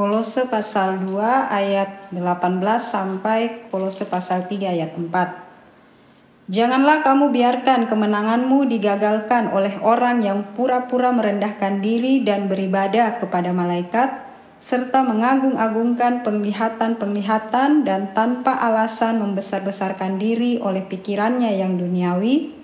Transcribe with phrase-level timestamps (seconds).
[0.00, 1.12] Kolose pasal 2
[1.52, 2.40] ayat 18
[2.80, 6.48] sampai Kolose pasal 3 ayat 4.
[6.48, 14.24] Janganlah kamu biarkan kemenanganmu digagalkan oleh orang yang pura-pura merendahkan diri dan beribadah kepada malaikat,
[14.56, 22.56] serta mengagung-agungkan penglihatan-penglihatan dan tanpa alasan membesar-besarkan diri oleh pikirannya yang duniawi,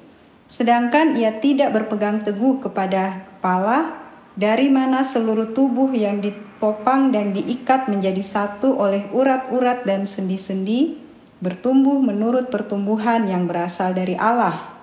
[0.49, 4.06] sedangkan ia tidak berpegang teguh kepada kepala,
[4.37, 11.01] dari mana seluruh tubuh yang ditopang dan diikat menjadi satu oleh urat-urat dan sendi-sendi,
[11.41, 14.77] bertumbuh menurut pertumbuhan yang berasal dari Allah.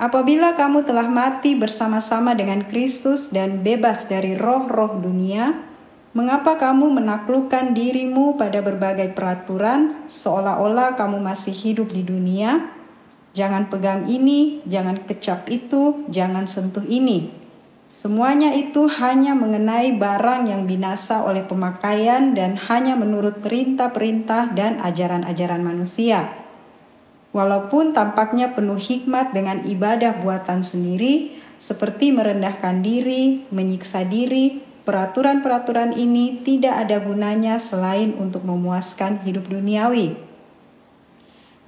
[0.00, 5.58] Apabila kamu telah mati bersama-sama dengan Kristus dan bebas dari roh-roh dunia,
[6.16, 12.72] mengapa kamu menaklukkan dirimu pada berbagai peraturan seolah-olah kamu masih hidup di dunia?
[13.36, 17.37] Jangan pegang ini, jangan kecap itu, jangan sentuh ini.
[17.88, 25.64] Semuanya itu hanya mengenai barang yang binasa oleh pemakaian dan hanya menurut perintah-perintah dan ajaran-ajaran
[25.64, 26.36] manusia.
[27.32, 36.44] Walaupun tampaknya penuh hikmat dengan ibadah buatan sendiri, seperti merendahkan diri, menyiksa diri, peraturan-peraturan ini
[36.44, 40.16] tidak ada gunanya selain untuk memuaskan hidup duniawi.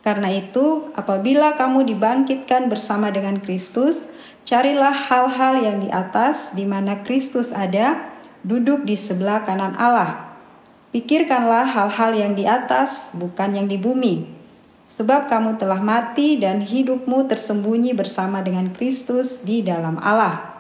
[0.00, 4.16] Karena itu, apabila kamu dibangkitkan bersama dengan Kristus,
[4.48, 8.10] Carilah hal-hal yang di atas, di mana Kristus ada,
[8.40, 10.32] duduk di sebelah kanan Allah.
[10.90, 14.26] Pikirkanlah hal-hal yang di atas, bukan yang di bumi.
[14.90, 20.50] Sebab kamu telah mati dan hidupmu tersembunyi bersama dengan Kristus di dalam Allah.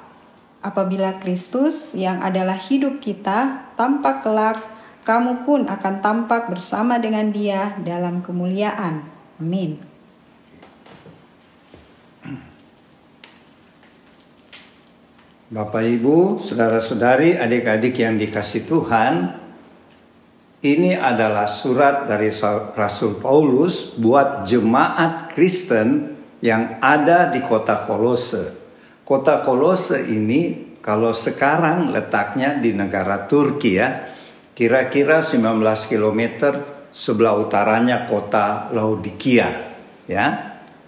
[0.62, 4.62] Apabila Kristus yang adalah hidup kita tampak kelak,
[5.02, 9.02] kamu pun akan tampak bersama dengan dia dalam kemuliaan.
[9.40, 9.89] Amin.
[15.50, 19.34] Bapak Ibu, saudara-saudari, adik-adik yang dikasih Tuhan,
[20.62, 22.30] ini adalah surat dari
[22.78, 28.54] Rasul Paulus buat jemaat Kristen yang ada di kota Kolose.
[29.02, 34.06] Kota Kolose ini kalau sekarang letaknya di negara Turki ya,
[34.54, 36.22] kira-kira 19 km
[36.94, 39.74] sebelah utaranya kota Laodikia
[40.06, 40.26] ya.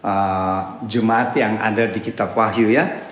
[0.06, 3.10] Uh, jemaat yang ada di kitab Wahyu ya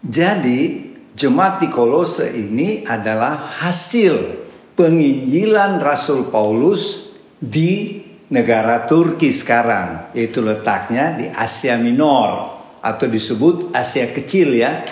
[0.00, 4.46] jadi jemaat di Kolose ini adalah hasil
[4.78, 14.08] penginjilan Rasul Paulus di negara Turki sekarang, yaitu letaknya di Asia Minor atau disebut Asia
[14.14, 14.86] Kecil ya.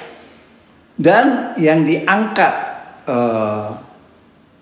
[0.99, 2.55] Dan yang diangkat
[3.07, 3.79] uh,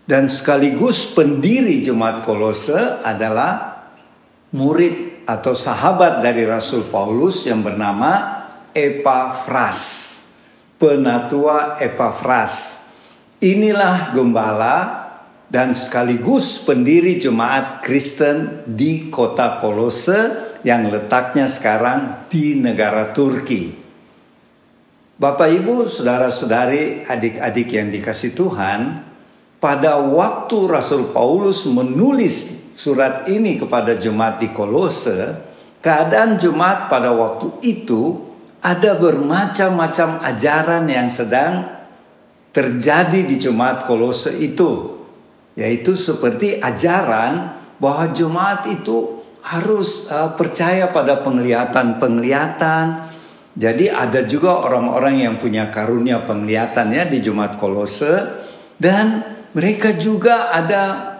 [0.04, 3.80] dan sekaligus pendiri jemaat Kolose adalah
[4.52, 8.44] murid atau sahabat dari Rasul Paulus yang bernama
[8.76, 10.15] Epaphras
[10.76, 12.84] penatua Epafras.
[13.40, 14.76] Inilah gembala
[15.46, 23.86] dan sekaligus pendiri jemaat Kristen di kota Kolose yang letaknya sekarang di negara Turki.
[25.16, 29.00] Bapak Ibu, saudara-saudari, adik-adik yang dikasih Tuhan,
[29.56, 35.40] pada waktu Rasul Paulus menulis surat ini kepada jemaat di Kolose,
[35.80, 38.25] keadaan jemaat pada waktu itu
[38.66, 41.70] ada bermacam-macam ajaran yang sedang
[42.50, 44.98] terjadi di jemaat Kolose itu,
[45.54, 53.14] yaitu seperti ajaran bahwa jemaat itu harus uh, percaya pada penglihatan-penglihatan.
[53.54, 58.42] Jadi ada juga orang-orang yang punya karunia penglihatan ya di jemaat Kolose
[58.82, 59.22] dan
[59.54, 61.14] mereka juga ada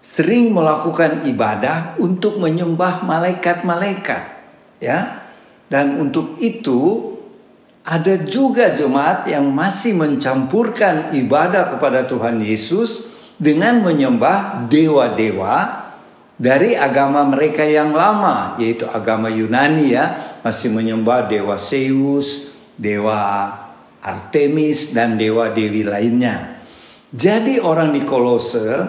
[0.00, 4.22] sering melakukan ibadah untuk menyembah malaikat-malaikat
[4.82, 5.19] ya
[5.70, 7.14] dan untuk itu
[7.86, 13.08] ada juga jemaat yang masih mencampurkan ibadah kepada Tuhan Yesus
[13.40, 15.88] dengan menyembah dewa-dewa
[16.36, 23.48] dari agama mereka yang lama yaitu agama Yunani ya masih menyembah dewa Zeus, dewa
[24.00, 26.60] Artemis dan dewa-dewi lainnya.
[27.14, 28.88] Jadi orang di Kolose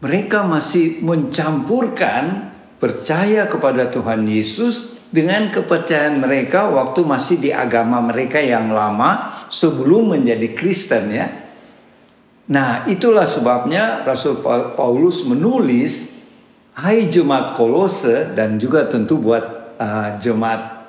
[0.00, 8.38] mereka masih mencampurkan percaya kepada Tuhan Yesus dengan kepercayaan mereka waktu masih di agama mereka
[8.38, 11.26] yang lama sebelum menjadi Kristen ya.
[12.50, 14.42] Nah, itulah sebabnya Rasul
[14.74, 16.18] Paulus menulis
[16.80, 20.88] Hai jemaat Kolose dan juga tentu buat uh, jemaat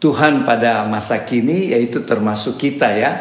[0.00, 3.12] Tuhan pada masa kini yaitu termasuk kita ya.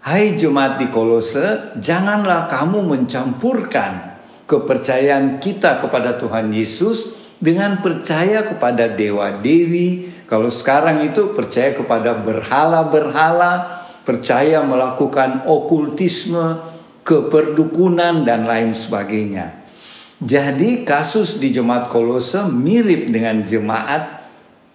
[0.00, 4.16] Hai jemaat di Kolose, janganlah kamu mencampurkan
[4.48, 10.12] kepercayaan kita kepada Tuhan Yesus dengan percaya kepada dewa-dewi.
[10.28, 16.60] Kalau sekarang itu percaya kepada berhala-berhala, percaya melakukan okultisme,
[17.02, 19.56] keperdukunan dan lain sebagainya.
[20.20, 24.20] Jadi kasus di jemaat Kolose mirip dengan jemaat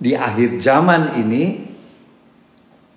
[0.01, 1.61] di akhir zaman ini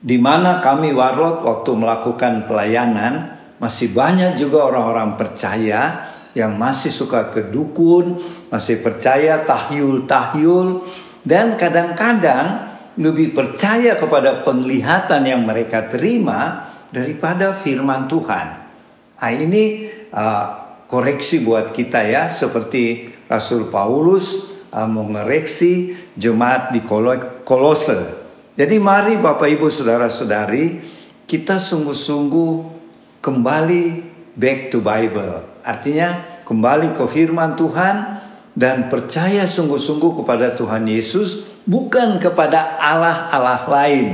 [0.01, 7.35] di mana kami warlot waktu melakukan pelayanan masih banyak juga orang-orang percaya yang masih suka
[7.35, 10.87] ke dukun, masih percaya tahyul-tahyul
[11.27, 18.47] dan kadang-kadang lebih percaya kepada penglihatan yang mereka terima daripada firman Tuhan.
[19.19, 20.45] Nah, ini uh,
[20.87, 26.81] koreksi buat kita ya seperti Rasul Paulus uh, mengoreksi jemaat di
[27.43, 28.19] Kolose.
[28.59, 30.83] Jadi mari Bapak Ibu Saudara-saudari
[31.29, 32.53] kita sungguh-sungguh
[33.21, 34.08] kembali
[34.39, 35.43] back to Bible.
[35.67, 38.23] Artinya kembali ke firman Tuhan
[38.55, 44.07] dan percaya sungguh-sungguh kepada Tuhan Yesus bukan kepada Allah-Allah lain,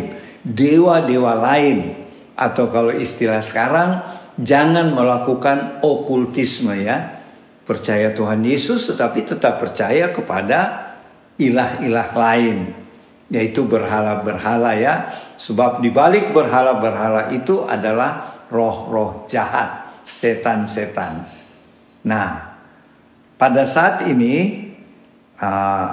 [0.42, 4.02] dewa-dewa lain atau kalau istilah sekarang
[4.40, 7.22] jangan melakukan okultisme ya.
[7.64, 10.92] Percaya Tuhan Yesus tetapi tetap percaya kepada
[11.40, 12.56] ilah-ilah lain
[13.32, 14.94] yaitu berhala-berhala ya.
[15.40, 21.24] Sebab di balik berhala-berhala itu adalah roh-roh jahat, setan-setan.
[22.04, 22.56] Nah,
[23.40, 24.68] pada saat ini
[25.40, 25.90] uh,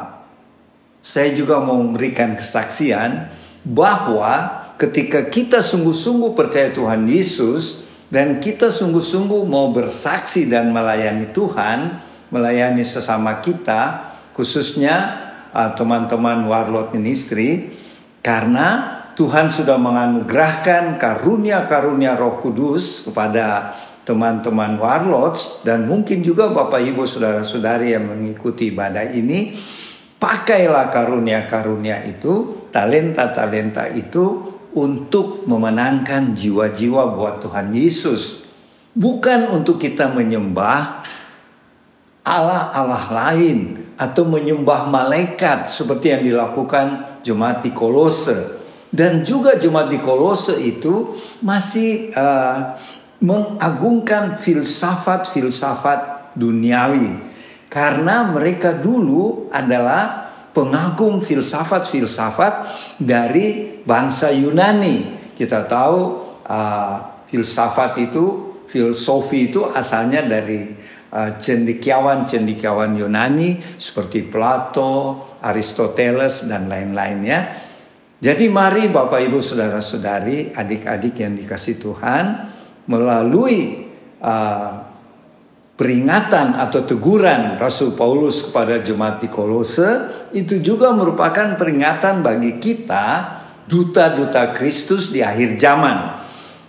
[1.01, 3.31] saya juga mau memberikan kesaksian
[3.65, 12.03] bahwa ketika kita sungguh-sungguh percaya Tuhan Yesus, dan kita sungguh-sungguh mau bersaksi dan melayani Tuhan,
[12.27, 15.15] melayani sesama kita, khususnya
[15.55, 17.71] uh, teman-teman Warlord Ministry,
[18.19, 27.05] karena Tuhan sudah menganugerahkan karunia-karunia Roh Kudus kepada teman-teman Warlords dan mungkin juga Bapak Ibu
[27.05, 29.61] saudara-saudari yang mengikuti ibadah ini,
[30.17, 38.47] pakailah karunia-karunia itu, talenta-talenta itu untuk memenangkan jiwa-jiwa buat Tuhan Yesus.
[38.91, 41.05] Bukan untuk kita menyembah
[42.21, 43.59] Allah-Allah lain
[43.95, 48.59] atau menyembah malaikat seperti yang dilakukan jemaat di Kolose.
[48.91, 52.75] Dan juga jemaat di Kolose itu masih uh,
[53.21, 57.31] mengagungkan filsafat-filsafat duniawi.
[57.71, 62.53] Karena mereka dulu adalah pengagum filsafat-filsafat
[62.99, 65.31] dari bangsa Yunani.
[65.37, 65.99] Kita tahu
[66.43, 66.95] uh,
[67.31, 70.75] filsafat itu, filosofi itu asalnya dari
[71.15, 77.69] uh, cendekiawan-cendekiawan Yunani seperti Plato, Aristoteles dan lain-lainnya.
[78.21, 82.25] Jadi mari Bapak Ibu Saudara-saudari, adik-adik yang dikasih Tuhan
[82.91, 83.87] melalui
[84.19, 84.83] uh,
[85.79, 93.39] peringatan atau teguran Rasul Paulus kepada jemaat di Kolose itu juga merupakan peringatan bagi kita
[93.71, 96.21] duta-duta Kristus di akhir zaman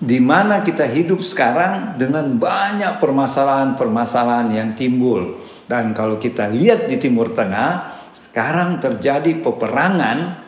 [0.03, 5.39] di mana kita hidup sekarang dengan banyak permasalahan-permasalahan yang timbul.
[5.71, 10.42] Dan kalau kita lihat di Timur Tengah sekarang terjadi peperangan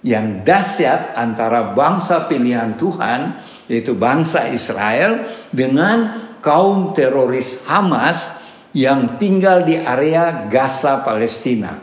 [0.00, 3.36] yang dahsyat antara bangsa pilihan Tuhan
[3.68, 8.40] yaitu bangsa Israel dengan kaum teroris Hamas
[8.72, 11.78] yang tinggal di area Gaza Palestina.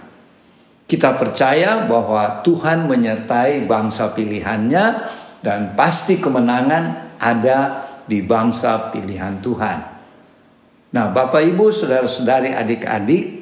[0.87, 4.85] Kita percaya bahwa Tuhan menyertai bangsa pilihannya
[5.43, 7.59] dan pasti kemenangan ada
[8.07, 9.79] di bangsa pilihan Tuhan.
[10.95, 13.36] Nah, Bapak Ibu, saudara-saudari, adik-adik,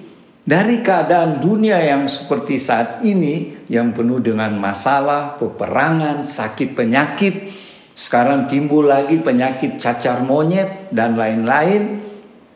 [0.46, 7.52] dari keadaan dunia yang seperti saat ini yang penuh dengan masalah, peperangan, sakit penyakit,
[7.98, 12.06] sekarang timbul lagi penyakit cacar monyet dan lain-lain.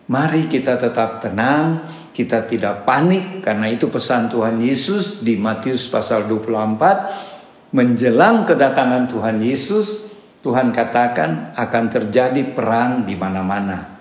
[0.10, 6.26] Mari kita tetap tenang, kita tidak panik karena itu pesan Tuhan Yesus di Matius pasal
[6.26, 13.99] 24 menjelang kedatangan Tuhan Yesus Tuhan katakan akan terjadi perang di mana-mana.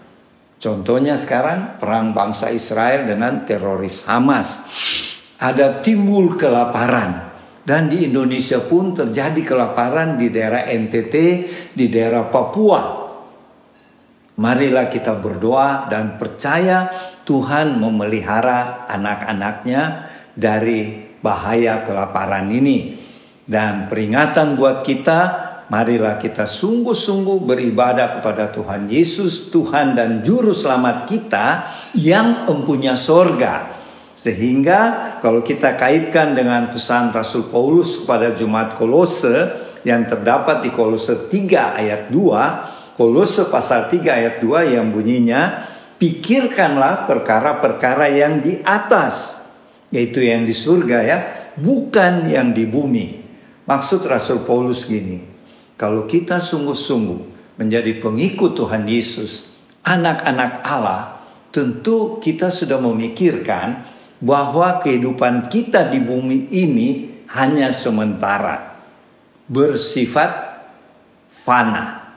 [0.58, 4.66] Contohnya sekarang perang bangsa Israel dengan teroris Hamas.
[5.38, 7.30] Ada timbul kelaparan,
[7.62, 11.14] dan di Indonesia pun terjadi kelaparan di daerah NTT,
[11.76, 13.06] di daerah Papua.
[14.38, 16.90] Marilah kita berdoa dan percaya
[17.22, 19.82] Tuhan memelihara anak-anaknya
[20.34, 22.98] dari bahaya kelaparan ini.
[23.44, 31.08] Dan peringatan buat kita, marilah kita sungguh-sungguh beribadah kepada Tuhan Yesus, Tuhan dan Juru Selamat
[31.08, 31.46] kita
[31.96, 33.78] yang empunya sorga
[34.18, 41.30] sehingga kalau kita kaitkan dengan pesan Rasul Paulus kepada Jemaat Kolose yang terdapat di Kolose
[41.30, 45.70] 3 ayat 2, Kolose pasal 3 ayat 2 yang bunyinya,
[46.02, 49.38] pikirkanlah perkara-perkara yang di atas,
[49.94, 51.18] yaitu yang di surga ya,
[51.54, 53.22] bukan yang di bumi.
[53.70, 55.22] Maksud Rasul Paulus gini,
[55.78, 59.46] kalau kita sungguh-sungguh menjadi pengikut Tuhan Yesus,
[59.86, 61.22] anak-anak Allah,
[61.54, 63.86] tentu kita sudah memikirkan
[64.18, 66.88] bahwa kehidupan kita di bumi ini
[67.30, 68.74] hanya sementara,
[69.46, 70.60] bersifat
[71.46, 72.10] fana.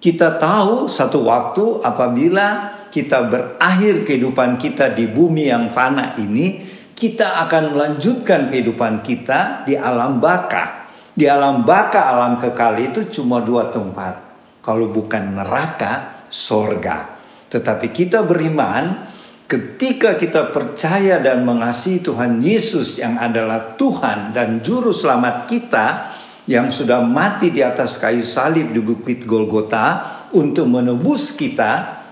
[0.00, 2.48] Kita tahu satu waktu apabila
[2.88, 6.64] kita berakhir kehidupan kita di bumi yang fana ini,
[6.96, 10.81] kita akan melanjutkan kehidupan kita di alam baka.
[11.12, 14.32] Di alam baka, alam kekal itu cuma dua tempat.
[14.64, 17.20] Kalau bukan neraka, sorga.
[17.52, 19.12] Tetapi kita beriman,
[19.44, 26.16] ketika kita percaya dan mengasihi Tuhan Yesus yang adalah Tuhan dan Juru Selamat kita,
[26.48, 32.02] yang sudah mati di atas kayu salib di Bukit Golgota untuk menebus kita,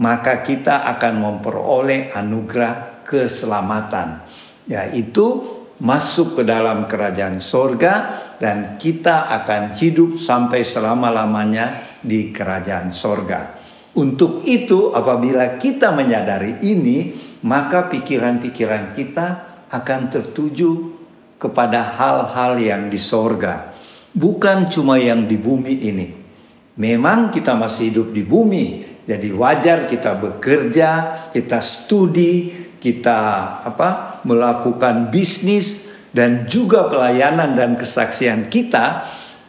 [0.00, 4.24] maka kita akan memperoleh anugerah keselamatan,
[4.66, 7.94] yaitu masuk ke dalam kerajaan sorga
[8.38, 13.58] dan kita akan hidup sampai selama-lamanya di kerajaan sorga.
[13.98, 19.26] Untuk itu apabila kita menyadari ini, maka pikiran-pikiran kita
[19.70, 20.98] akan tertuju
[21.38, 23.74] kepada hal-hal yang di sorga.
[24.14, 26.06] Bukan cuma yang di bumi ini.
[26.78, 28.66] Memang kita masih hidup di bumi.
[29.02, 30.90] Jadi wajar kita bekerja,
[31.34, 33.18] kita studi, kita
[33.66, 39.06] apa melakukan bisnis dan juga pelayanan dan kesaksian kita.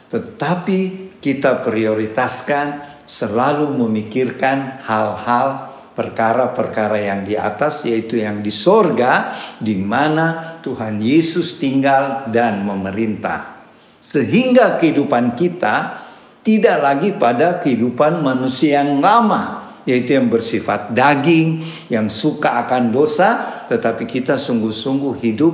[0.09, 9.75] Tetapi kita prioritaskan selalu memikirkan hal-hal perkara-perkara yang di atas yaitu yang di sorga di
[9.75, 13.59] mana Tuhan Yesus tinggal dan memerintah.
[13.99, 16.07] Sehingga kehidupan kita
[16.39, 23.58] tidak lagi pada kehidupan manusia yang lama yaitu yang bersifat daging, yang suka akan dosa,
[23.69, 25.53] tetapi kita sungguh-sungguh hidup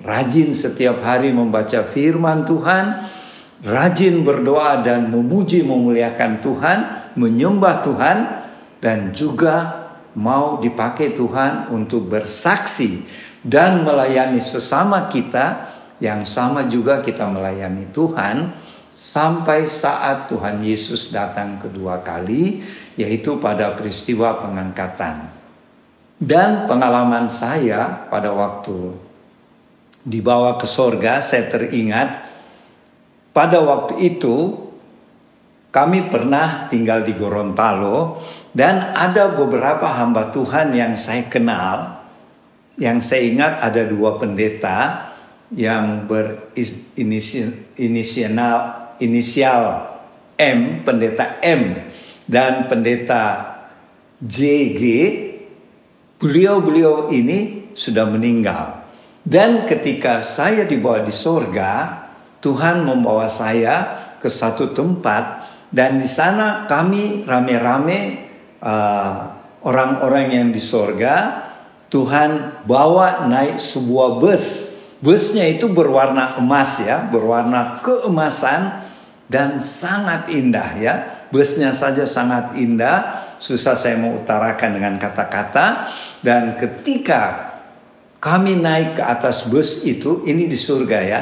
[0.00, 2.84] rajin setiap hari membaca firman Tuhan,
[3.60, 6.78] rajin berdoa dan memuji memuliakan Tuhan,
[7.20, 8.18] menyembah Tuhan
[8.80, 9.80] dan juga
[10.16, 13.04] mau dipakai Tuhan untuk bersaksi
[13.44, 18.56] dan melayani sesama kita yang sama juga kita melayani Tuhan
[18.90, 22.64] sampai saat Tuhan Yesus datang kedua kali
[22.98, 25.29] yaitu pada peristiwa pengangkatan.
[26.20, 28.92] Dan pengalaman saya pada waktu
[30.04, 32.08] dibawa ke sorga saya teringat
[33.32, 34.68] pada waktu itu
[35.70, 42.02] kami pernah tinggal di Gorontalo dan ada beberapa hamba Tuhan yang saya kenal,
[42.74, 45.08] yang saya ingat ada dua pendeta
[45.54, 47.54] yang berinisial
[48.98, 49.62] inisial
[50.34, 51.86] M, pendeta M
[52.26, 53.22] dan pendeta
[54.18, 54.82] JG.
[56.20, 58.84] Beliau-beliau ini sudah meninggal.
[59.24, 62.04] Dan ketika saya dibawa di sorga,
[62.44, 63.76] Tuhan membawa saya
[64.20, 68.26] ke satu tempat dan di sana kami rame-rame
[68.58, 69.16] uh,
[69.62, 71.46] orang-orang yang di sorga,
[71.94, 74.76] Tuhan bawa naik sebuah bus.
[75.00, 78.84] Busnya itu berwarna emas ya, berwarna keemasan
[79.30, 80.94] dan sangat indah ya.
[81.30, 85.90] Busnya saja sangat indah, susah saya mau utarakan dengan kata-kata.
[86.20, 87.50] Dan ketika
[88.20, 91.20] kami naik ke atas bus itu, ini di surga ya,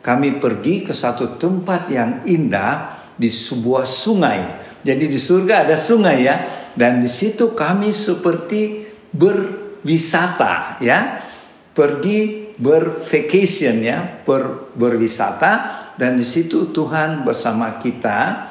[0.00, 4.66] kami pergi ke satu tempat yang indah di sebuah sungai.
[4.80, 6.36] Jadi di surga ada sungai ya,
[6.72, 11.28] dan di situ kami seperti berwisata ya.
[11.76, 15.76] Pergi bervacation ya ber, berwisata.
[15.98, 18.50] Dan di situ Tuhan bersama kita.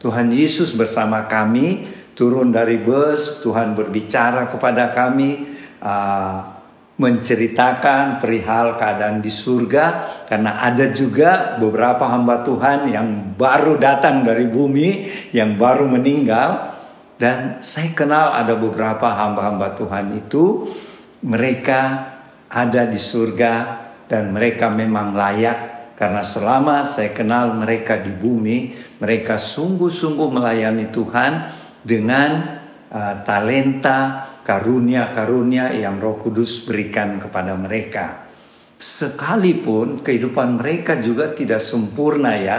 [0.00, 1.84] Tuhan Yesus bersama kami
[2.20, 5.48] turun dari bus Tuhan berbicara kepada kami
[5.80, 6.60] uh,
[7.00, 9.84] menceritakan perihal keadaan di surga
[10.28, 16.76] karena ada juga beberapa hamba Tuhan yang baru datang dari bumi yang baru meninggal.
[17.20, 20.72] Dan saya kenal ada beberapa hamba-hamba Tuhan itu,
[21.20, 22.08] mereka
[22.48, 23.52] ada di surga
[24.08, 28.72] dan mereka memang layak karena selama saya kenal mereka di bumi,
[29.04, 31.32] mereka sungguh-sungguh melayani Tuhan
[31.84, 32.60] dengan
[32.90, 38.28] uh, talenta, karunia-karunia yang Roh Kudus berikan kepada mereka.
[38.80, 42.58] Sekalipun kehidupan mereka juga tidak sempurna ya,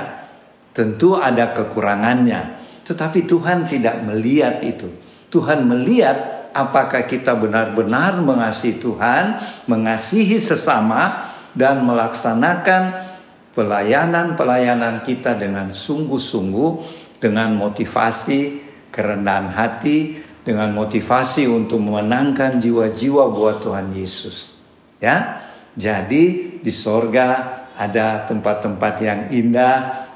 [0.71, 2.61] tentu ada kekurangannya.
[2.85, 4.89] Tetapi Tuhan tidak melihat itu.
[5.33, 13.11] Tuhan melihat apakah kita benar-benar mengasihi Tuhan, mengasihi sesama, dan melaksanakan
[13.51, 16.71] pelayanan-pelayanan kita dengan sungguh-sungguh,
[17.19, 24.57] dengan motivasi, kerendahan hati, dengan motivasi untuk memenangkan jiwa-jiwa buat Tuhan Yesus.
[25.01, 25.45] Ya,
[25.77, 29.73] jadi di sorga ada tempat-tempat yang indah,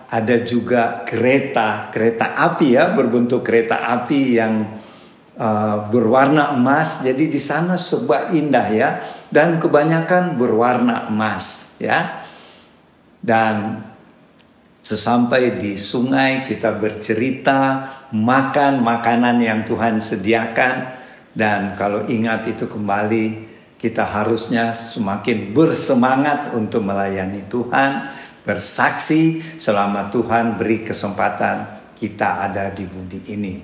[0.10, 4.82] ada juga kereta, kereta api ya, berbentuk kereta api yang
[5.38, 7.02] uh, berwarna emas.
[7.02, 8.90] Jadi di sana sebuah indah ya,
[9.34, 12.26] dan kebanyakan berwarna emas ya.
[13.26, 13.82] Dan
[14.86, 17.60] sesampai di sungai kita bercerita,
[18.16, 21.04] makan makanan yang Tuhan sediakan
[21.36, 28.08] dan kalau ingat itu kembali kita harusnya semakin bersemangat untuk melayani Tuhan
[28.48, 33.56] bersaksi selama Tuhan beri kesempatan kita ada di bumi ini.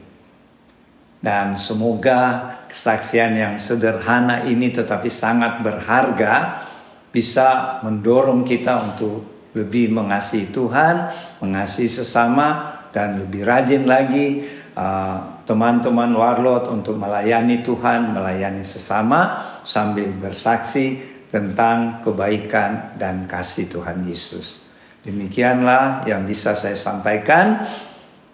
[1.21, 6.65] Dan semoga kesaksian yang sederhana ini tetapi sangat berharga
[7.13, 11.11] bisa mendorong kita untuk lebih mengasihi Tuhan,
[11.43, 19.59] mengasihi sesama dan lebih rajin lagi uh, teman-teman uh, warlot untuk melayani Tuhan, melayani sesama
[19.67, 20.99] sambil bersaksi
[21.31, 24.61] tentang kebaikan dan kasih Tuhan Yesus.
[25.01, 27.65] Demikianlah yang bisa saya sampaikan.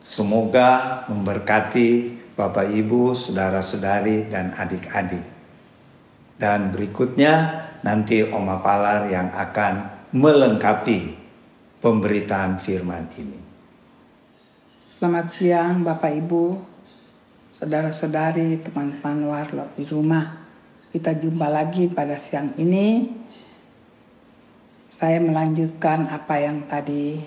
[0.04, 5.26] Semoga memberkati Bapak Ibu, saudara-saudari, dan adik-adik.
[6.38, 11.18] Dan berikutnya nanti Oma Palar yang akan melengkapi
[11.82, 13.40] pemberitaan firman ini.
[14.88, 16.64] Selamat siang Bapak Ibu,
[17.52, 20.48] saudara-saudari, teman-teman warlot di rumah.
[20.96, 23.12] Kita jumpa lagi pada siang ini
[24.88, 27.20] saya melanjutkan apa yang tadi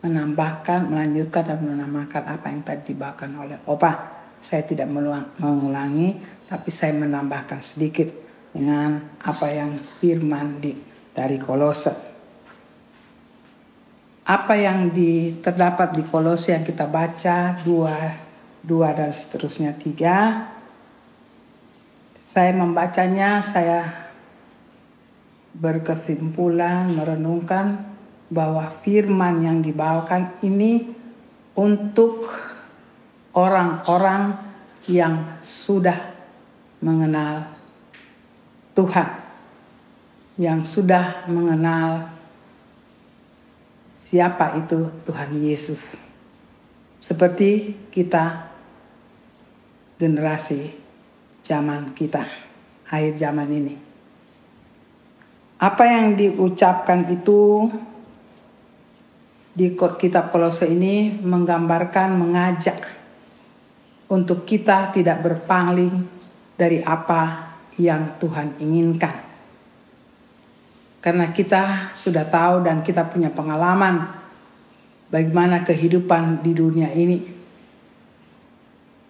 [0.00, 3.92] menambahkan, melanjutkan dan menambahkan apa yang tadi dibawakan oleh Opa.
[4.40, 4.88] Saya tidak
[5.36, 6.16] mengulangi,
[6.48, 8.08] tapi saya menambahkan sedikit
[8.56, 10.72] dengan apa yang firman di,
[11.12, 12.17] dari Kolose.
[14.28, 17.96] Apa yang di, terdapat di Kolose yang kita baca dua,
[18.60, 20.44] dua dan seterusnya tiga.
[22.20, 23.88] Saya membacanya, saya
[25.56, 27.88] berkesimpulan merenungkan
[28.28, 30.92] bahwa firman yang dibawakan ini
[31.56, 32.28] untuk
[33.32, 34.36] orang-orang
[34.84, 35.96] yang sudah
[36.84, 37.48] mengenal
[38.76, 39.08] Tuhan,
[40.36, 42.17] yang sudah mengenal
[43.98, 45.98] siapa itu Tuhan Yesus.
[47.02, 48.46] Seperti kita
[49.98, 50.70] generasi
[51.42, 52.22] zaman kita,
[52.86, 53.74] akhir zaman ini.
[55.58, 57.66] Apa yang diucapkan itu
[59.58, 62.78] di kitab Kolose ini menggambarkan, mengajak
[64.06, 66.06] untuk kita tidak berpaling
[66.54, 69.27] dari apa yang Tuhan inginkan.
[70.98, 74.10] Karena kita sudah tahu dan kita punya pengalaman
[75.08, 77.18] bagaimana kehidupan di dunia ini.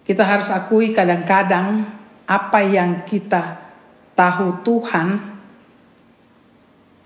[0.05, 1.85] Kita harus akui kadang-kadang
[2.29, 3.57] apa yang kita
[4.13, 5.39] tahu Tuhan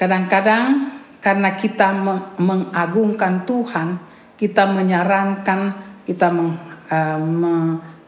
[0.03, 1.95] Kadang-kadang karena kita
[2.35, 4.03] mengagungkan Tuhan,
[4.35, 5.61] kita menyarankan,
[6.03, 6.59] kita me,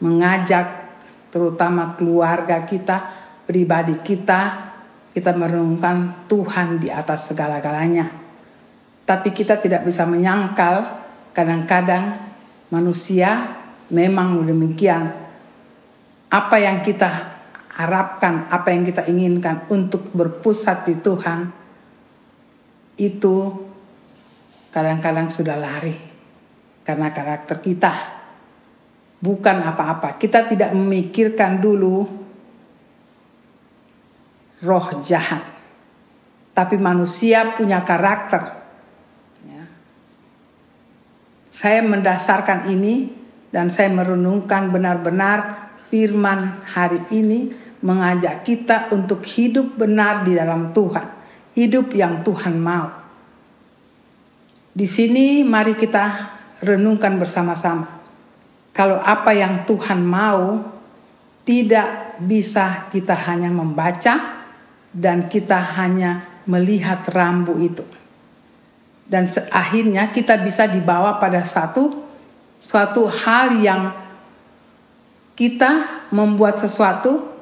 [0.02, 0.90] mengajak
[1.30, 3.14] terutama keluarga kita,
[3.46, 4.73] pribadi kita,
[5.14, 8.10] kita merenungkan Tuhan di atas segala-galanya.
[9.06, 12.18] Tapi kita tidak bisa menyangkal kadang-kadang
[12.74, 13.54] manusia
[13.94, 15.14] memang demikian.
[16.26, 17.38] Apa yang kita
[17.78, 21.46] harapkan, apa yang kita inginkan untuk berpusat di Tuhan,
[22.98, 23.54] itu
[24.74, 25.94] kadang-kadang sudah lari
[26.82, 27.92] karena karakter kita.
[29.22, 30.18] Bukan apa-apa.
[30.18, 32.23] Kita tidak memikirkan dulu
[34.64, 35.44] roh jahat.
[36.56, 38.64] Tapi manusia punya karakter.
[39.44, 39.64] Ya.
[41.52, 43.12] Saya mendasarkan ini
[43.52, 47.52] dan saya merenungkan benar-benar firman hari ini
[47.84, 51.14] mengajak kita untuk hidup benar di dalam Tuhan
[51.54, 52.90] hidup yang Tuhan mau.
[54.74, 58.02] Di sini mari kita renungkan bersama-sama.
[58.74, 60.66] Kalau apa yang Tuhan mau
[61.46, 64.43] tidak bisa kita hanya membaca
[64.94, 67.82] dan kita hanya melihat rambu itu.
[69.04, 72.00] Dan akhirnya kita bisa dibawa pada satu
[72.62, 73.92] suatu hal yang
[75.36, 77.34] kita membuat sesuatu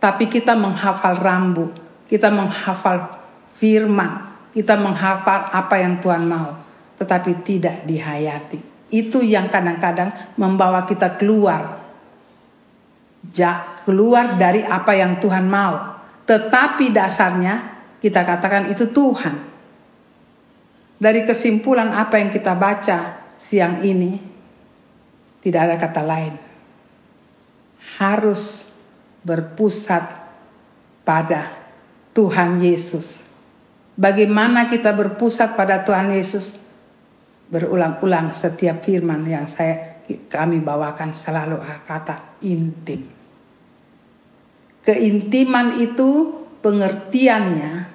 [0.00, 1.68] tapi kita menghafal rambu,
[2.08, 3.20] kita menghafal
[3.60, 6.56] firman, kita menghafal apa yang Tuhan mau,
[6.96, 8.88] tetapi tidak dihayati.
[8.88, 11.84] Itu yang kadang-kadang membawa kita keluar.
[13.84, 15.99] Keluar dari apa yang Tuhan mau.
[16.26, 17.54] Tetapi dasarnya
[18.00, 19.48] kita katakan itu Tuhan.
[21.00, 24.20] Dari kesimpulan apa yang kita baca siang ini,
[25.40, 26.34] tidak ada kata lain.
[27.96, 28.68] Harus
[29.24, 30.04] berpusat
[31.04, 31.56] pada
[32.12, 33.30] Tuhan Yesus
[34.00, 36.56] Bagaimana kita berpusat pada Tuhan Yesus?
[37.50, 43.10] berulang-ulang setiap firman yang saya kami bawakan selalu kata intim.
[44.90, 47.86] Keintiman itu pengertiannya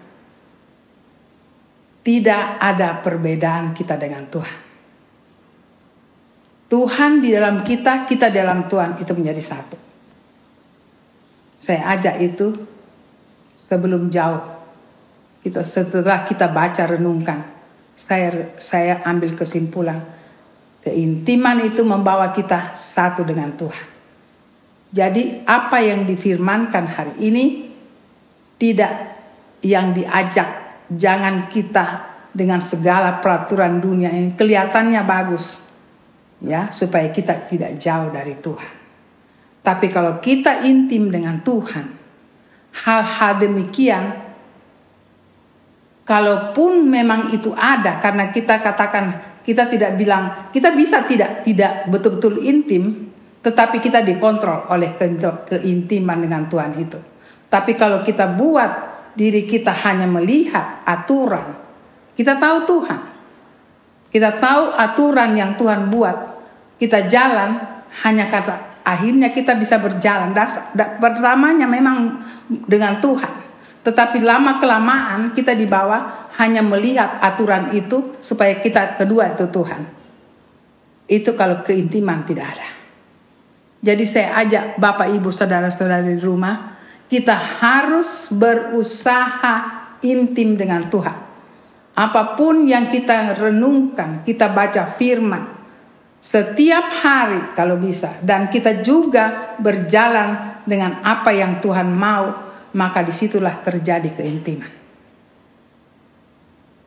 [2.07, 4.59] tidak ada perbedaan kita dengan Tuhan.
[6.71, 9.75] Tuhan di dalam kita, kita dalam Tuhan itu menjadi satu.
[11.59, 12.55] Saya ajak itu
[13.59, 14.55] sebelum jauh.
[15.43, 17.43] Kita setelah kita baca renungkan,
[17.91, 19.99] saya saya ambil kesimpulan
[20.79, 23.94] keintiman itu membawa kita satu dengan Tuhan.
[24.95, 27.67] Jadi apa yang difirmankan hari ini
[28.55, 29.19] tidak
[29.59, 35.59] yang diajak jangan kita dengan segala peraturan dunia ini kelihatannya bagus
[36.39, 38.73] ya supaya kita tidak jauh dari Tuhan.
[39.59, 41.91] Tapi kalau kita intim dengan Tuhan,
[42.71, 44.03] hal-hal demikian
[46.07, 49.05] kalaupun memang itu ada karena kita katakan
[49.43, 53.04] kita tidak bilang kita bisa tidak tidak betul-betul intim
[53.45, 56.97] tetapi kita dikontrol oleh keintiman dengan Tuhan itu.
[57.45, 58.71] Tapi kalau kita buat
[59.13, 61.53] diri kita hanya melihat aturan,
[62.17, 63.01] kita tahu Tuhan.
[64.09, 66.17] Kita tahu aturan yang Tuhan buat
[66.81, 67.61] kita jalan
[68.01, 70.33] hanya kata akhirnya kita bisa berjalan.
[70.33, 72.21] Das, da, pertamanya memang
[72.69, 73.45] dengan Tuhan.
[73.85, 79.81] Tetapi lama kelamaan kita di bawah hanya melihat aturan itu supaya kita kedua itu Tuhan.
[81.05, 82.74] Itu kalau keintiman tidak ada.
[83.85, 86.73] Jadi saya ajak Bapak Ibu saudara-saudara di rumah,
[87.05, 89.55] kita harus berusaha
[90.01, 91.17] intim dengan Tuhan.
[91.93, 95.55] Apa pun yang kita renungkan, kita baca firman,
[96.25, 102.33] setiap hari kalau bisa dan kita juga berjalan dengan apa yang Tuhan mau
[102.73, 104.73] maka di situlah terjadi keintiman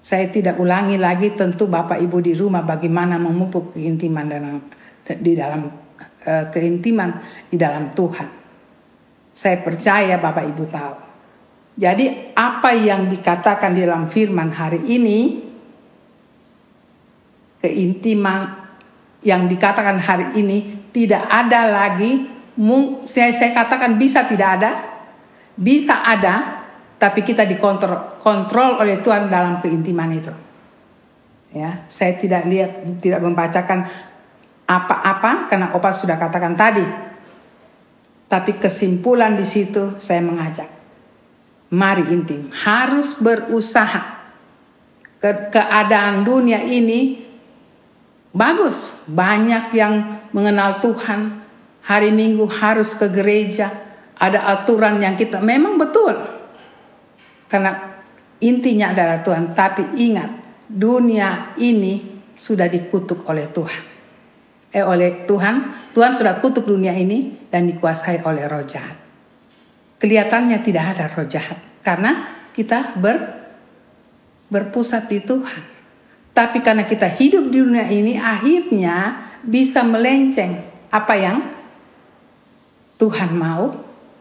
[0.03, 4.59] saya tidak ulangi lagi tentu Bapak Ibu di rumah bagaimana memupuk keintiman dalam
[5.07, 5.88] di dalam
[6.53, 8.29] keintiman di dalam Tuhan.
[9.33, 10.95] Saya percaya Bapak Ibu tahu.
[11.79, 15.47] Jadi apa yang dikatakan di dalam firman hari ini
[17.63, 18.67] keintiman
[19.23, 22.27] yang dikatakan hari ini tidak ada lagi.
[23.07, 24.71] Saya, saya katakan bisa tidak ada?
[25.55, 26.67] Bisa ada
[26.99, 30.35] tapi kita dikontrol kontrol oleh Tuhan dalam keintiman itu.
[31.55, 33.87] Ya saya tidak lihat tidak membacakan
[34.69, 36.85] apa-apa karena opa sudah katakan tadi
[38.29, 40.69] tapi kesimpulan di situ saya mengajak
[41.73, 44.21] mari intim harus berusaha
[45.19, 47.29] Ke keadaan dunia ini
[48.39, 49.95] Bagus, banyak yang
[50.37, 51.43] mengenal Tuhan.
[51.83, 53.73] Hari Minggu harus ke gereja.
[54.15, 56.13] Ada aturan yang kita memang betul.
[57.49, 57.99] Karena
[58.45, 59.57] intinya adalah Tuhan.
[59.57, 60.31] Tapi ingat,
[60.69, 63.98] dunia ini sudah dikutuk oleh Tuhan.
[64.69, 68.97] Eh oleh Tuhan, Tuhan sudah kutuk dunia ini dan dikuasai oleh roh jahat.
[69.99, 73.17] Kelihatannya tidak ada roh jahat karena kita ber,
[74.53, 75.63] berpusat di Tuhan.
[76.37, 81.39] Tapi karena kita hidup di dunia ini akhirnya bisa melenceng apa yang
[82.99, 83.75] Tuhan mau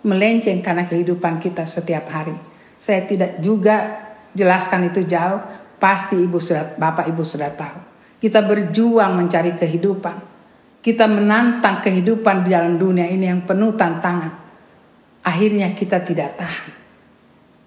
[0.06, 2.34] melenceng karena kehidupan kita setiap hari.
[2.78, 4.08] Saya tidak juga
[4.38, 5.42] jelaskan itu jauh,
[5.82, 7.80] pasti Ibu sudah Bapak Ibu sudah tahu.
[8.22, 10.37] Kita berjuang mencari kehidupan.
[10.88, 14.32] Kita menantang kehidupan di dalam dunia ini yang penuh tantangan.
[15.20, 16.72] Akhirnya kita tidak tahan.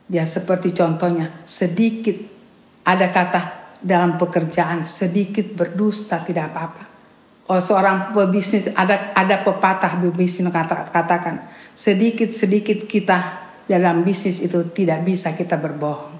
[0.09, 2.16] Ya seperti contohnya sedikit
[2.80, 3.40] ada kata
[3.85, 6.85] dalam pekerjaan sedikit berdusta tidak apa-apa.
[7.52, 11.44] Oh, seorang pebisnis ada ada pepatah pebisnis kata, katakan
[11.76, 13.37] sedikit sedikit kita
[13.68, 16.19] dalam bisnis itu tidak bisa kita berbohong.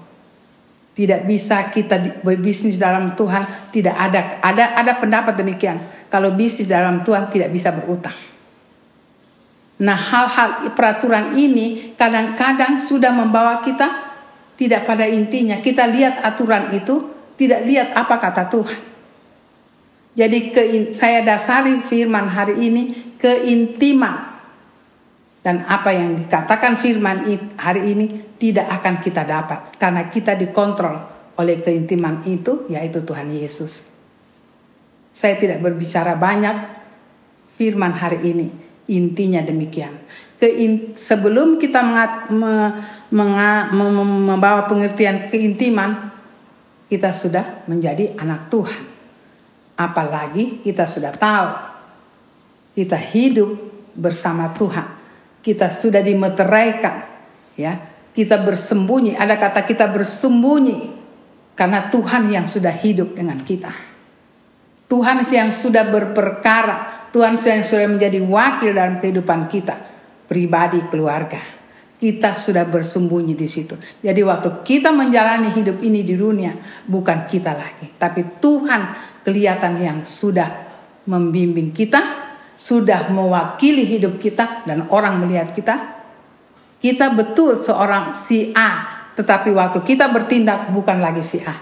[1.01, 5.81] Tidak bisa kita berbisnis dalam Tuhan tidak ada ada ada pendapat demikian.
[6.13, 8.13] Kalau bisnis dalam Tuhan tidak bisa berutang.
[9.81, 14.13] Nah hal-hal peraturan ini kadang-kadang sudah membawa kita
[14.53, 15.57] tidak pada intinya.
[15.57, 18.81] Kita lihat aturan itu tidak lihat apa kata Tuhan.
[20.13, 20.61] Jadi ke,
[20.93, 24.30] saya dasari firman hari ini keintiman.
[25.41, 27.25] Dan apa yang dikatakan firman
[27.57, 28.05] hari ini
[28.37, 29.73] tidak akan kita dapat.
[29.81, 31.01] Karena kita dikontrol
[31.41, 33.89] oleh keintiman itu yaitu Tuhan Yesus.
[35.09, 36.55] Saya tidak berbicara banyak
[37.57, 38.47] firman hari ini.
[38.93, 39.97] Intinya demikian.
[40.97, 41.81] Sebelum kita
[43.09, 46.13] membawa pengertian keintiman,
[46.85, 48.83] kita sudah menjadi anak Tuhan.
[49.73, 51.49] Apalagi kita sudah tahu
[52.77, 53.57] kita hidup
[53.97, 55.00] bersama Tuhan.
[55.41, 56.95] Kita sudah dimeteraikan,
[57.57, 57.73] ya.
[58.11, 60.79] Kita bersembunyi, ada kata kita bersembunyi
[61.55, 63.71] karena Tuhan yang sudah hidup dengan kita.
[64.91, 69.79] Tuhan yang sudah berperkara, Tuhan yang sudah menjadi wakil dalam kehidupan kita,
[70.27, 71.39] pribadi, keluarga.
[71.95, 73.79] Kita sudah bersembunyi di situ.
[74.03, 76.51] Jadi waktu kita menjalani hidup ini di dunia,
[76.83, 78.81] bukan kita lagi, tapi Tuhan
[79.23, 80.49] kelihatan yang sudah
[81.07, 85.75] membimbing kita, sudah mewakili hidup kita dan orang melihat kita.
[86.81, 91.53] Kita betul seorang si A, tetapi waktu kita bertindak bukan lagi si A.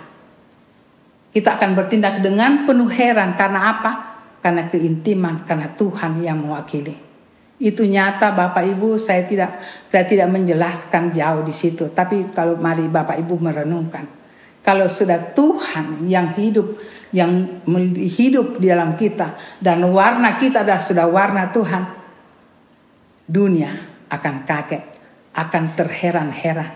[1.30, 3.92] Kita akan bertindak dengan penuh heran karena apa?
[4.40, 6.96] Karena keintiman, karena Tuhan yang mewakili.
[7.60, 9.60] Itu nyata Bapak Ibu, saya tidak
[9.92, 14.19] saya tidak menjelaskan jauh di situ, tapi kalau mari Bapak Ibu merenungkan.
[14.60, 16.78] Kalau sudah Tuhan yang hidup
[17.10, 17.64] yang
[17.96, 21.84] hidup di dalam kita dan warna kita adalah sudah warna Tuhan,
[23.26, 23.72] dunia
[24.12, 24.84] akan kaget,
[25.34, 26.72] akan terheran-heran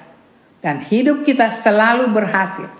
[0.64, 2.72] dan hidup kita selalu berhasil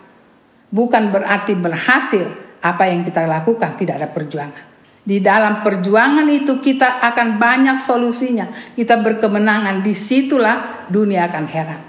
[0.74, 2.26] bukan berarti berhasil
[2.64, 4.66] apa yang kita lakukan tidak ada perjuangan.
[5.04, 8.48] Di dalam perjuangan itu kita akan banyak solusinya.
[8.72, 9.84] Kita berkemenangan.
[9.84, 11.82] Di situlah dunia akan heran.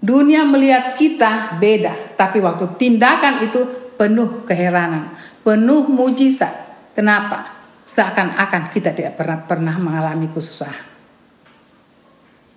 [0.00, 2.16] Dunia melihat kita beda.
[2.16, 3.60] Tapi waktu tindakan itu
[4.00, 5.12] penuh keheranan.
[5.44, 6.52] Penuh mujizat.
[6.96, 7.60] Kenapa?
[7.84, 10.88] Seakan-akan kita tidak pernah, pernah mengalami kesusahan.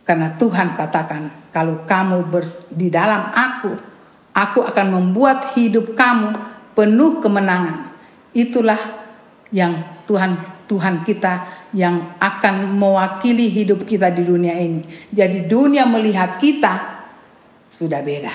[0.04, 2.28] Karena Tuhan katakan, kalau kamu
[2.72, 3.94] di dalam aku,
[4.34, 6.34] Aku akan membuat hidup kamu
[6.74, 7.94] penuh kemenangan.
[8.34, 9.06] Itulah
[9.54, 11.46] yang Tuhan Tuhan kita
[11.78, 14.82] yang akan mewakili hidup kita di dunia ini.
[15.14, 16.93] Jadi dunia melihat kita
[17.74, 18.34] sudah beda.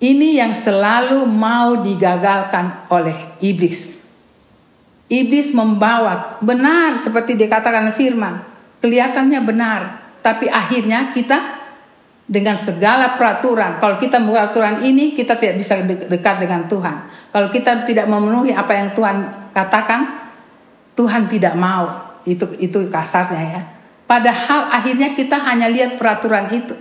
[0.00, 4.00] Ini yang selalu mau digagalkan oleh iblis.
[5.12, 8.40] Iblis membawa benar seperti dikatakan firman,
[8.80, 9.80] kelihatannya benar,
[10.24, 11.62] tapi akhirnya kita
[12.24, 13.76] dengan segala peraturan.
[13.76, 16.96] Kalau kita membuat aturan ini, kita tidak bisa dekat dengan Tuhan.
[17.28, 19.16] Kalau kita tidak memenuhi apa yang Tuhan
[19.52, 20.00] katakan,
[20.96, 22.16] Tuhan tidak mau.
[22.24, 23.62] Itu itu kasarnya ya.
[24.08, 26.72] Padahal akhirnya kita hanya lihat peraturan itu.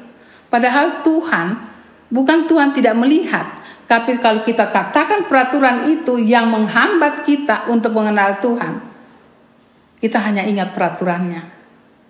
[0.53, 1.57] Padahal Tuhan
[2.13, 3.57] bukan Tuhan tidak melihat,
[3.89, 8.77] tapi kalau kita katakan peraturan itu yang menghambat kita untuk mengenal Tuhan,
[9.97, 11.41] kita hanya ingat peraturannya.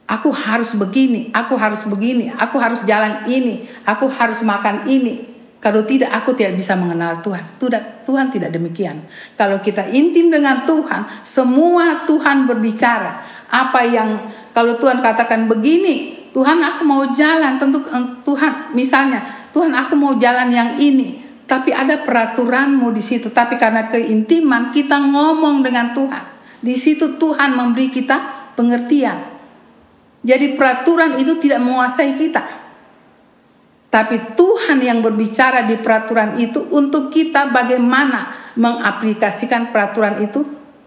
[0.04, 5.32] Aku harus begini, aku harus begini, aku harus jalan ini, aku harus makan ini.
[5.64, 7.56] Kalau tidak, aku tidak bisa mengenal Tuhan.
[7.56, 9.08] Tidak, Tuhan tidak demikian.
[9.40, 13.24] Kalau kita intim dengan Tuhan, semua Tuhan berbicara.
[13.48, 17.86] Apa yang kalau Tuhan katakan begini, Tuhan aku mau jalan, tentu
[18.26, 21.22] Tuhan misalnya, Tuhan aku mau jalan yang ini.
[21.46, 23.30] Tapi ada peraturanmu di situ.
[23.30, 26.24] Tapi karena keintiman kita ngomong dengan Tuhan.
[26.64, 29.30] Di situ Tuhan memberi kita pengertian.
[30.24, 32.42] Jadi peraturan itu tidak menguasai kita.
[33.94, 40.42] Tapi Tuhan yang berbicara di peraturan itu untuk kita bagaimana mengaplikasikan peraturan itu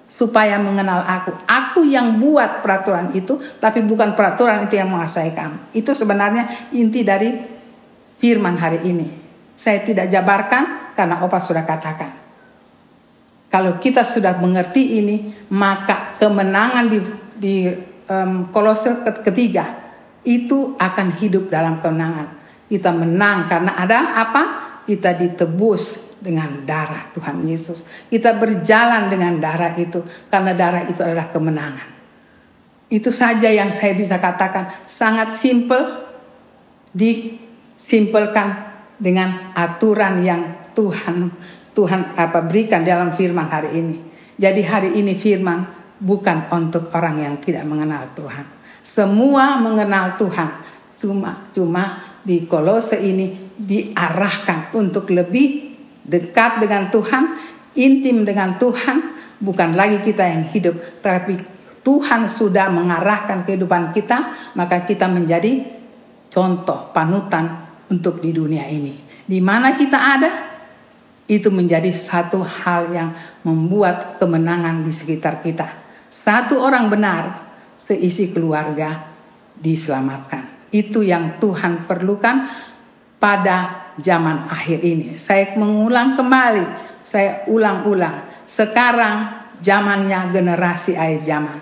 [0.06, 1.34] supaya mengenal aku.
[1.44, 5.74] Aku yang buat peraturan itu, tapi bukan peraturan itu yang menguasai kamu.
[5.74, 7.34] Itu sebenarnya inti dari
[8.16, 9.06] firman hari ini.
[9.58, 12.22] Saya tidak jabarkan karena Opa sudah katakan.
[13.50, 16.98] Kalau kita sudah mengerti ini, maka kemenangan di,
[17.34, 17.56] di
[18.06, 19.86] um, kolose ketiga
[20.26, 22.34] itu akan hidup dalam kemenangan.
[22.66, 24.42] Kita menang karena ada apa?
[24.86, 27.84] Kita ditebus dengan darah Tuhan Yesus.
[28.08, 30.02] Kita berjalan dengan darah itu
[30.32, 31.88] karena darah itu adalah kemenangan.
[32.86, 36.06] Itu saja yang saya bisa katakan sangat simpel
[36.94, 41.34] disimpelkan dengan aturan yang Tuhan
[41.76, 43.96] Tuhan apa berikan dalam firman hari ini.
[44.40, 45.68] Jadi hari ini firman
[46.00, 48.48] bukan untuk orang yang tidak mengenal Tuhan.
[48.80, 50.64] Semua mengenal Tuhan.
[50.96, 55.65] Cuma cuma di Kolose ini diarahkan untuk lebih
[56.06, 57.36] dekat dengan Tuhan,
[57.74, 61.36] intim dengan Tuhan, bukan lagi kita yang hidup, tapi
[61.86, 65.62] Tuhan sudah mengarahkan kehidupan kita, maka kita menjadi
[66.30, 68.98] contoh panutan untuk di dunia ini.
[69.26, 70.32] Di mana kita ada,
[71.26, 73.10] itu menjadi satu hal yang
[73.42, 75.66] membuat kemenangan di sekitar kita.
[76.06, 77.24] Satu orang benar,
[77.78, 79.10] seisi keluarga
[79.58, 80.70] diselamatkan.
[80.70, 82.50] Itu yang Tuhan perlukan
[83.22, 85.16] pada zaman akhir ini.
[85.16, 86.64] Saya mengulang kembali,
[87.06, 88.46] saya ulang-ulang.
[88.46, 91.58] Sekarang zamannya generasi akhir zaman.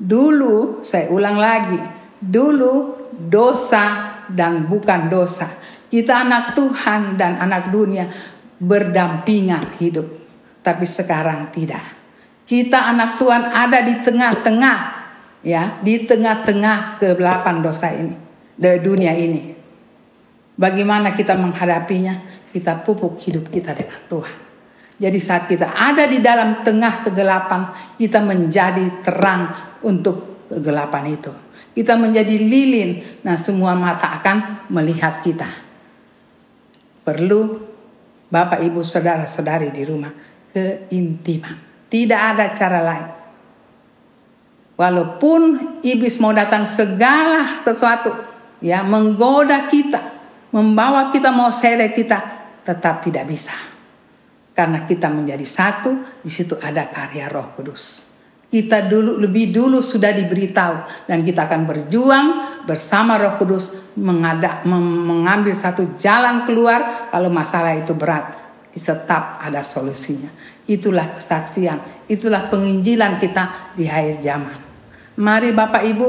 [0.00, 1.76] Dulu, saya ulang lagi,
[2.20, 5.50] dulu dosa dan bukan dosa.
[5.90, 8.08] Kita anak Tuhan dan anak dunia
[8.62, 10.06] berdampingan hidup.
[10.60, 11.82] Tapi sekarang tidak.
[12.48, 14.78] Kita anak Tuhan ada di tengah-tengah
[15.44, 18.14] ya, di tengah-tengah kegelapan dosa ini,
[18.56, 19.59] dari dunia ini.
[20.60, 22.44] Bagaimana kita menghadapinya?
[22.52, 24.38] Kita pupuk hidup kita dengan Tuhan.
[25.00, 29.48] Jadi saat kita ada di dalam tengah kegelapan, kita menjadi terang
[29.80, 31.32] untuk kegelapan itu.
[31.72, 35.48] Kita menjadi lilin, nah semua mata akan melihat kita.
[37.08, 37.64] Perlu
[38.28, 40.12] Bapak Ibu saudara-saudari di rumah
[40.52, 41.56] keintiman.
[41.88, 43.08] Tidak ada cara lain.
[44.76, 45.40] Walaupun
[45.80, 48.12] iblis mau datang segala sesuatu
[48.60, 50.19] ya menggoda kita,
[50.50, 52.18] membawa kita mau seret kita,
[52.66, 53.54] tetap tidak bisa.
[54.54, 58.06] Karena kita menjadi satu, di situ ada karya Roh Kudus.
[58.50, 62.26] Kita dulu lebih dulu sudah diberitahu dan kita akan berjuang
[62.66, 68.36] bersama Roh Kudus mengadak, mengambil satu jalan keluar kalau masalah itu berat.
[68.74, 70.30] Tetap ada solusinya.
[70.66, 74.58] Itulah kesaksian, itulah penginjilan kita di akhir zaman.
[75.18, 76.08] Mari Bapak Ibu,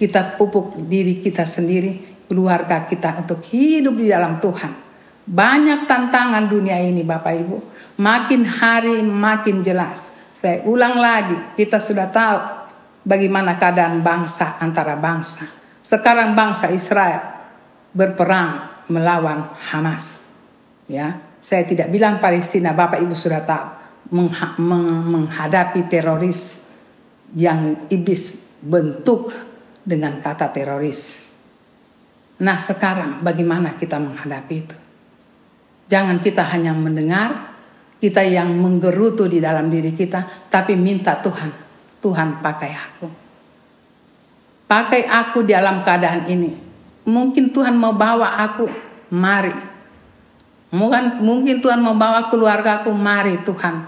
[0.00, 4.86] kita pupuk diri kita sendiri, keluarga kita untuk hidup di dalam Tuhan
[5.26, 7.58] banyak tantangan dunia ini Bapak Ibu.
[7.98, 10.06] Makin hari makin jelas.
[10.30, 12.38] Saya ulang lagi, kita sudah tahu
[13.02, 15.50] bagaimana keadaan bangsa antara bangsa.
[15.82, 17.42] Sekarang bangsa Israel
[17.90, 20.22] berperang melawan Hamas.
[20.86, 23.66] Ya, saya tidak bilang Palestina, Bapak Ibu sudah tahu
[25.10, 26.62] menghadapi teroris
[27.34, 29.34] yang iblis bentuk
[29.82, 31.25] dengan kata teroris.
[32.36, 34.76] Nah, sekarang bagaimana kita menghadapi itu?
[35.88, 37.56] Jangan kita hanya mendengar,
[37.96, 41.50] kita yang menggerutu di dalam diri kita, tapi minta Tuhan,
[42.04, 43.08] Tuhan pakai aku.
[44.66, 46.52] Pakai aku dalam keadaan ini.
[47.06, 48.66] Mungkin Tuhan mau bawa aku,
[49.14, 49.54] mari.
[50.74, 53.86] Mungkin, mungkin Tuhan mau bawa keluarga aku, mari Tuhan.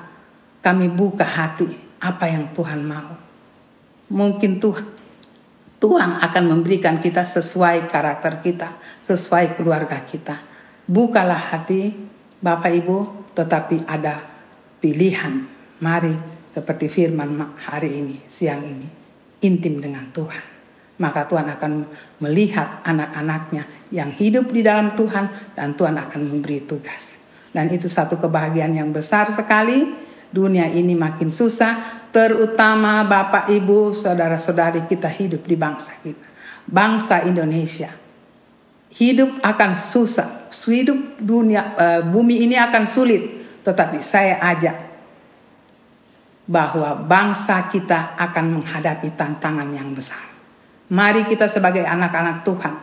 [0.63, 3.19] Kami buka hati apa yang Tuhan mau.
[4.09, 4.98] Mungkin Tuhan
[5.79, 10.43] Tuhan akan memberikan kita sesuai karakter kita, sesuai keluarga kita.
[10.91, 11.95] Bukalah hati
[12.43, 12.99] Bapak Ibu,
[13.39, 14.19] tetapi ada
[14.83, 15.47] pilihan.
[15.79, 18.89] Mari seperti firman hari ini, siang ini,
[19.47, 20.59] intim dengan Tuhan.
[20.99, 21.73] Maka Tuhan akan
[22.19, 27.23] melihat anak-anaknya yang hidup di dalam Tuhan dan Tuhan akan memberi tugas.
[27.55, 30.08] Dan itu satu kebahagiaan yang besar sekali.
[30.29, 36.29] Dunia ini makin susah, terutama Bapak Ibu, saudara-saudari kita hidup di bangsa kita.
[36.69, 37.89] Bangsa Indonesia
[38.93, 44.77] hidup akan susah, hidup dunia uh, bumi ini akan sulit, tetapi saya ajak
[46.49, 50.21] bahwa bangsa kita akan menghadapi tantangan yang besar.
[50.89, 52.75] Mari kita sebagai anak-anak Tuhan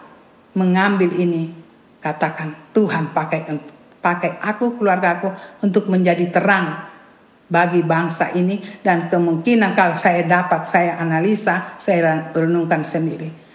[0.54, 1.50] mengambil ini,
[1.98, 3.50] katakan Tuhan pakai
[3.98, 5.34] pakai aku keluarga aku
[5.66, 6.95] untuk menjadi terang
[7.46, 13.46] bagi bangsa ini dan kemungkinan kalau saya dapat saya analisa saya renungkan sendiri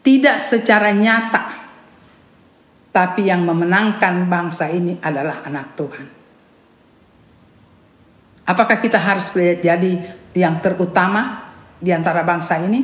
[0.00, 1.44] tidak secara nyata,
[2.88, 6.06] tapi yang memenangkan bangsa ini adalah anak Tuhan.
[8.48, 9.92] Apakah kita harus jadi
[10.32, 12.80] yang terutama di antara bangsa ini?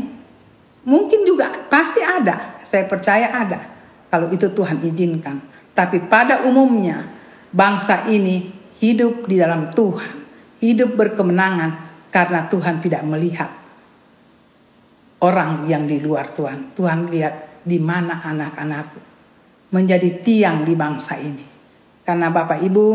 [0.87, 3.61] Mungkin juga pasti ada, saya percaya ada.
[4.07, 5.42] Kalau itu Tuhan izinkan.
[5.74, 7.11] Tapi pada umumnya
[7.50, 10.15] bangsa ini hidup di dalam Tuhan,
[10.61, 11.71] hidup berkemenangan
[12.12, 13.51] karena Tuhan tidak melihat
[15.21, 16.77] orang yang di luar Tuhan.
[16.77, 19.01] Tuhan lihat di mana anak-anakku
[19.73, 21.45] menjadi tiang di bangsa ini.
[22.07, 22.87] Karena Bapak Ibu,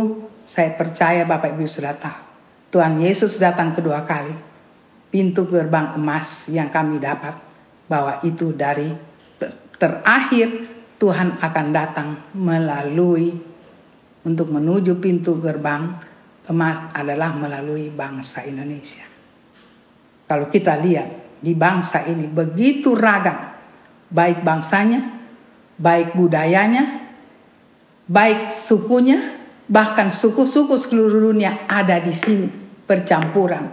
[0.48, 2.22] saya percaya Bapak Ibu sudah tahu.
[2.72, 4.32] Tuhan Yesus datang kedua kali.
[5.12, 7.36] Pintu gerbang emas yang kami dapat
[7.92, 8.96] bahwa itu dari
[9.76, 13.36] terakhir Tuhan akan datang melalui
[14.26, 15.98] untuk menuju pintu gerbang
[16.50, 19.06] emas adalah melalui bangsa Indonesia.
[20.28, 23.52] Kalau kita lihat di bangsa ini begitu ragam,
[24.12, 25.22] baik bangsanya,
[25.76, 27.12] baik budayanya,
[28.08, 32.48] baik sukunya, bahkan suku-suku seluruh dunia ada di sini
[32.86, 33.72] percampuran.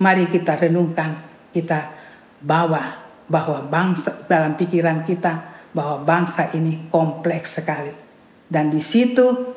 [0.00, 1.22] Mari kita renungkan,
[1.54, 1.94] kita
[2.42, 8.03] bawa bahwa bangsa dalam pikiran kita bahwa bangsa ini kompleks sekali.
[8.48, 9.56] Dan di situ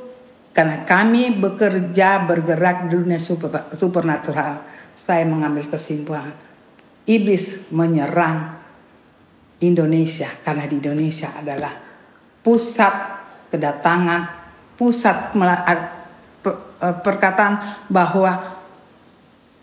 [0.55, 4.65] karena kami bekerja bergerak di dunia super, supernatural,
[4.97, 6.33] saya mengambil kesimpulan
[7.07, 8.59] iblis menyerang
[9.63, 11.73] Indonesia karena di Indonesia adalah
[12.43, 12.93] pusat
[13.49, 14.21] kedatangan,
[14.77, 18.61] pusat eh, perkataan bahwa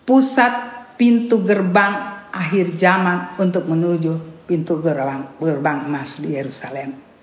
[0.02, 0.52] pusat
[0.98, 7.13] pintu gerbang akhir zaman untuk menuju pintu gerbang gerbang emas di Yerusalem.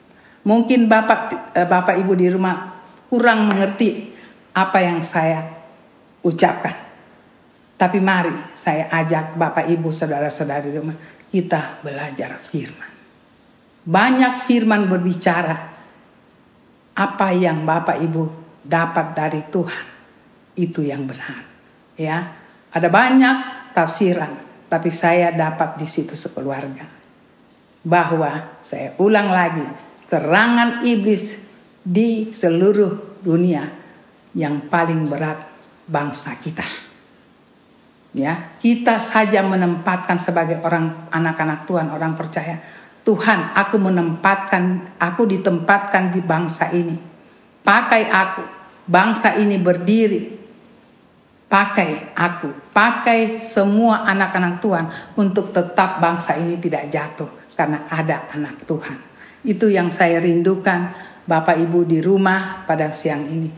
[0.42, 2.82] Mungkin Bapak eh, Bapak Ibu di rumah
[3.12, 4.10] kurang mengerti
[4.56, 5.46] apa yang saya
[6.26, 6.76] ucapkan.
[7.78, 10.98] Tapi mari saya ajak Bapak Ibu saudara-saudari di rumah
[11.30, 12.92] kita belajar firman.
[13.82, 15.58] Banyak firman berbicara
[16.94, 18.24] apa yang Bapak Ibu
[18.62, 19.86] dapat dari Tuhan.
[20.54, 21.42] Itu yang benar.
[21.98, 22.38] Ya.
[22.72, 23.38] Ada banyak
[23.76, 24.32] tafsiran,
[24.72, 26.88] tapi saya dapat di situ sekeluarga.
[27.82, 29.66] Bahwa saya ulang lagi,
[30.02, 31.38] serangan iblis
[31.86, 33.70] di seluruh dunia
[34.34, 35.46] yang paling berat
[35.86, 36.66] bangsa kita.
[38.12, 42.60] Ya, kita saja menempatkan sebagai orang anak-anak Tuhan, orang percaya,
[43.08, 47.00] Tuhan, aku menempatkan, aku ditempatkan di bangsa ini.
[47.64, 48.44] Pakai aku,
[48.84, 50.44] bangsa ini berdiri.
[51.48, 54.86] Pakai aku, pakai semua anak-anak Tuhan
[55.20, 57.28] untuk tetap bangsa ini tidak jatuh
[57.60, 59.11] karena ada anak Tuhan.
[59.42, 60.94] Itu yang saya rindukan
[61.26, 63.50] Bapak Ibu di rumah pada siang ini.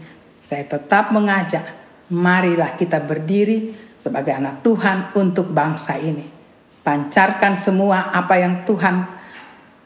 [0.44, 1.64] Saya tetap mengajak,
[2.12, 6.28] marilah kita berdiri sebagai anak Tuhan untuk bangsa ini.
[6.84, 9.08] Pancarkan semua apa yang Tuhan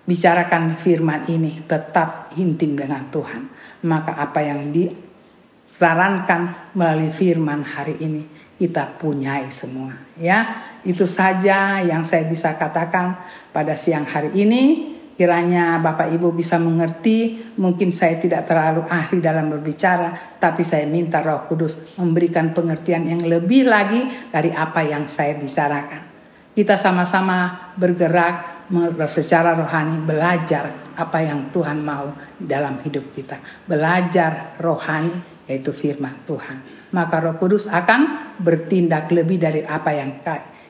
[0.09, 3.45] bicarakan firman ini tetap intim dengan Tuhan.
[3.85, 8.25] Maka apa yang disarankan melalui firman hari ini
[8.57, 10.65] kita punyai semua ya.
[10.81, 13.21] Itu saja yang saya bisa katakan
[13.53, 14.96] pada siang hari ini.
[15.17, 21.25] Kiranya Bapak Ibu bisa mengerti, mungkin saya tidak terlalu ahli dalam berbicara, tapi saya minta
[21.25, 26.05] Roh Kudus memberikan pengertian yang lebih lagi dari apa yang saya bicarakan.
[26.53, 28.69] Kita sama-sama bergerak
[29.09, 33.41] secara rohani belajar apa yang Tuhan mau dalam hidup kita.
[33.65, 35.17] Belajar rohani
[35.49, 36.61] yaitu firman Tuhan.
[36.93, 40.21] Maka Roh Kudus akan bertindak lebih dari apa yang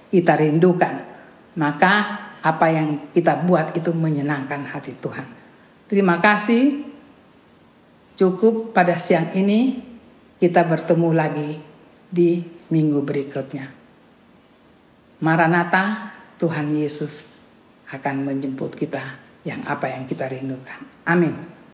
[0.07, 0.95] kita rindukan.
[1.59, 1.93] Maka
[2.47, 5.27] apa yang kita buat itu menyenangkan hati Tuhan.
[5.91, 6.87] Terima kasih.
[8.17, 9.83] Cukup pada siang ini
[10.39, 11.51] kita bertemu lagi
[12.07, 12.41] di
[12.71, 13.69] minggu berikutnya.
[15.21, 17.33] Maranatha, Tuhan Yesus
[17.89, 19.01] akan menjemput kita
[19.47, 20.81] yang apa yang kita rindukan.
[21.07, 21.56] Amin.